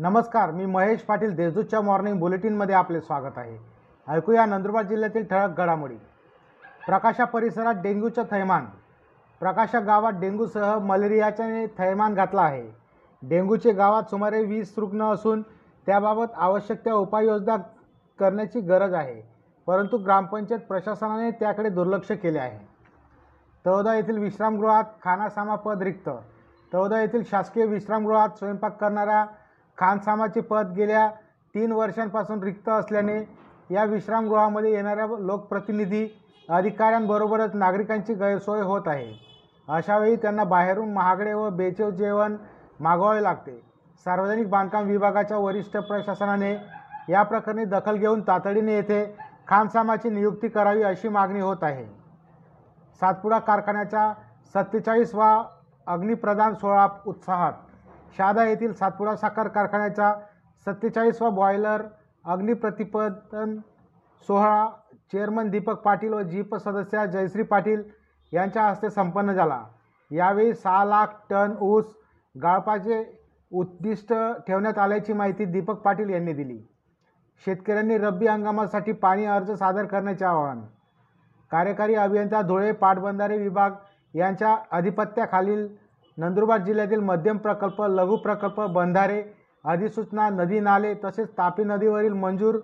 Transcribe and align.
नमस्कार 0.00 0.50
मी 0.50 0.66
महेश 0.66 1.00
पाटील 1.00 1.34
देशदूतच्या 1.34 1.80
मॉर्निंग 1.80 2.18
बुलेटिनमध्ये 2.18 2.74
आपले 2.74 3.00
स्वागत 3.00 3.38
आहे. 3.38 3.58
ऐकूया 4.08 4.46
नंदुरबार 4.46 4.82
जिल्ह्यातील 4.82 5.24
ठळक 5.24 5.58
घडामोडी. 5.58 5.94
प्रकाशा 6.86 7.24
परिसरात 7.24 7.74
डेंग्यूचं 7.82 8.22
थैमान. 8.30 8.66
प्रकाशा 9.40 9.80
गावात 9.80 10.12
डेंग्यूसह 10.12 10.78
मलेरियाच्याने 10.78 11.66
थैमान 11.66 12.14
घातला 12.14 12.42
आहे. 12.42 12.76
डेंग्यूचे 13.22 13.72
गावात 13.72 14.02
सुमारे 14.02 14.44
वीस 14.44 14.74
रुग्ण 14.78 15.02
असून 15.02 15.42
त्याबाबत 15.86 16.26
आवश्यक 16.36 16.84
त्या 16.84 16.94
उपाययोजना 16.94 17.56
करण्याची 18.18 18.60
गरज 18.60 18.94
आहे. 18.94 19.22
परंतु 19.66 19.96
ग्रामपंचायत 19.96 20.60
प्रशासनाने 20.60 21.30
त्याकडे 21.30 21.68
दुर्लक्ष 21.68 22.12
केले 22.12 22.38
आहे. 22.38 22.68
तळोदा 23.66 23.94
येथील 23.94 24.18
विश्रामगृहात 24.18 24.84
खानासामा 25.04 25.54
पद 25.54 25.82
रिक्त. 25.82 26.10
तळोदा 26.72 27.00
येथील 27.00 27.22
शासकीय 27.24 27.64
विश्रामगृहात 27.64 28.28
स्वयंपाक 28.28 28.80
करणाऱ्या 28.80 29.26
खानसामाचे 29.78 30.40
पद 30.40 30.72
गेल्या 30.76 31.08
तीन 31.54 31.72
वर्षांपासून 31.72 32.42
रिक्त 32.42 32.68
असल्याने 32.68 33.18
या 33.70 33.84
विश्रामगृहामध्ये 33.84 34.72
येणाऱ्या 34.72 35.06
लोकप्रतिनिधी 35.18 36.06
अधिकाऱ्यांबरोबरच 36.48 37.54
नागरिकांची 37.54 38.14
गैरसोय 38.14 38.60
होत 38.60 38.86
आहे. 38.86 39.12
अशावेळी 39.68 40.16
त्यांना 40.16 40.44
बाहेरून 40.44 40.92
महागडे 40.92 41.32
व 41.32 41.48
बेचव 41.50 41.90
जेवण 41.90 42.36
मागवावे 42.80 43.22
लागते. 43.22 43.58
सार्वजनिक 44.06 44.48
बांधकाम 44.50 44.86
विभागाच्या 44.86 45.36
वरिष्ठ 45.36 45.76
प्रशासनाने 45.76 46.52
या 47.08 47.22
प्रकरणी 47.22 47.64
दखल 47.64 47.96
घेऊन 47.96 48.20
तातडीने 48.20 48.74
येथे 48.74 49.04
खानसामाची 49.48 50.10
नियुक्ती 50.10 50.48
करावी 50.48 50.82
अशी 50.82 51.08
मागणी 51.08 51.40
होत 51.40 51.62
आहे. 51.62 51.84
सातपुडा 53.00 53.38
कारखान्याच्या 53.38 54.12
सत्तेचाळीसवा 54.54 55.42
अग्निप्रदान 55.86 56.54
सोहळा 56.54 56.86
उत्साहात 57.06 57.52
शहादा 58.16 58.44
येथील 58.44 58.72
सातपुडा 58.72 59.14
साखर 59.16 59.48
कारखान्याचा 59.48 60.12
सत्तेचाळीसवा 60.66 61.28
बॉयलर 61.30 61.82
अग्निप्रतिपदन 62.24 63.56
सोहळा 64.28 64.68
चेअरमन 65.12 65.50
दीपक 65.50 65.82
पाटील 65.82 66.12
व 66.12 66.20
जीप 66.22 66.54
सदस्य 66.54 67.06
जयश्री 67.06 67.42
पाटील 67.42 67.82
यांच्या 68.32 68.62
हस्ते 68.62 68.90
संपन्न 68.90 69.32
झाला. 69.32 69.62
यावेळी 70.10 70.54
सहा 70.54 70.84
लाख 70.84 71.06
टन 71.30 71.54
ऊस 71.60 71.94
गाळपाचे 72.34 73.04
उद्दिष्ट 73.52 74.12
ठेवण्यात 74.46 74.78
आल्याची 74.78 75.12
माहिती 75.12 75.44
दीपक 75.44 75.78
पाटील 75.80 76.10
यांनी 76.10 76.32
दिली. 76.32 76.58
शेतकऱ्यांनी 77.46 77.98
रब्बी 77.98 78.26
हंगामासाठी 78.26 78.92
पाणी 78.92 79.24
अर्ज 79.24 79.50
सादर 79.50 79.84
करण्याचे 79.84 80.24
आवाहन. 80.24 80.60
कार्यकारी 81.50 81.94
अभियंता 81.94 82.40
धुळे 82.42 82.72
पाटबंधारे 82.72 83.38
विभाग 83.38 83.72
यांच्या 84.14 84.56
अधिपत्याखालील 84.70 85.66
नंदुरबार 86.18 86.58
जिल्ह्यातील 86.58 87.00
मध्यम 87.00 87.36
प्रकल्प 87.36 87.82
लघु 87.82 88.16
प्रकल्प 88.16 88.60
बंधारे 88.72 89.22
अधिसूचना 89.64 90.28
नदी 90.28 90.60
नाले 90.60 90.92
तसेच 91.04 91.28
तापी 91.38 91.64
नदीवरील 91.64 92.12
मंजूर 92.12 92.58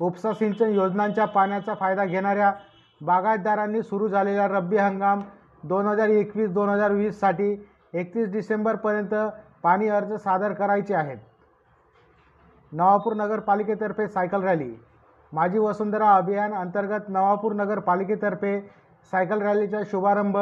उपसा 0.00 0.32
सिंचन 0.32 0.70
योजनांच्या 0.70 1.24
पाण्याचा 1.24 1.74
फायदा 1.74 2.04
घेणाऱ्या 2.04 2.52
बागायतदारांनी 3.00 3.82
सुरू 3.82 4.08
झालेला 4.08 4.46
रब्बी 4.48 4.76
हंगाम 4.76 5.22
दोन 5.62 5.86
हजार 5.86 6.08
एकवीस 6.08 6.50
दोन 6.50 6.68
हजार 6.68 6.92
वीससाठी 6.92 7.52
एकतीस 7.94 8.30
डिसेंबरपर्यंत 8.32 9.14
पाणी 9.62 9.88
अर्ज 9.88 10.12
सादर 10.14 10.52
करायचे 10.52 10.94
आहेत. 10.94 11.18
नवापूर 12.72 13.14
नगरपालिकेतर्फे 13.14 14.06
सायकल 14.08 14.42
रॅली. 14.42 14.72
माझी 15.32 15.58
वसुंधरा 15.58 16.14
अभियान 16.14 16.54
अंतर्गत 16.54 17.08
नवापूर 17.08 17.52
नगरपालिकेतर्फे 17.52 18.58
सायकल 19.04 19.42
रॅलीचा 19.42 19.78
शुभारंभ 19.90 20.36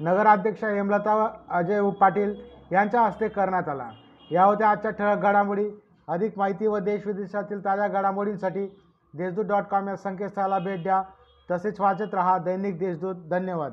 नगराध्यक्षा 0.00 0.68
हेमलता 0.68 1.28
अजय 1.50 1.80
पाटील 2.00 2.34
यांच्या 2.72 3.00
हस्ते 3.00 3.28
करण्यात 3.28 3.68
आला. 3.68 3.88
या 4.30 4.44
होत्या 4.44 4.70
आजच्या 4.70 4.90
ठळक 4.90 5.18
घडामोडी. 5.18 5.68
अधिक 6.08 6.38
माहिती 6.38 6.66
व 6.66 6.78
देशविदेशातील 6.78 7.64
ताज्या 7.64 7.88
घडामोडींसाठी 7.88 8.66
देशदूत 9.14 9.44
डॉट 9.44 9.62
कॉम 9.62 9.88
या 9.88 9.96
संकेतस्थळाला 9.96 10.58
भेट 10.58 10.82
द्या. 10.82 11.02
तसेच 11.50 11.80
वाचत 11.80 12.14
रहा 12.14 12.38
दैनिक 12.38 12.78
देशदूत. 12.78 13.14
धन्यवाद. 13.30 13.72